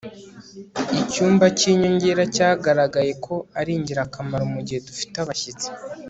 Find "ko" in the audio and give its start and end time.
3.25-3.35